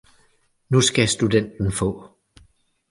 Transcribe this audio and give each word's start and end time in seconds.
Nu 0.69 0.81
skal 0.81 1.07
studenten 1.07 1.71
få! 1.71 2.07